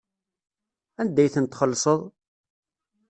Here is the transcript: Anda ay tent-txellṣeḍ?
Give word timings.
Anda 1.01 1.21
ay 1.23 1.29
tent-txellṣeḍ? 1.33 1.99